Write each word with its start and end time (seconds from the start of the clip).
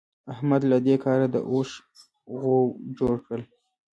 احمد 0.33 0.61
له 0.71 0.77
دې 0.85 0.95
کاره 1.03 1.27
د 1.31 1.37
اوښ 1.51 1.69
غوو 2.39 2.69
جوړ 2.97 3.15
کړل. 3.25 3.43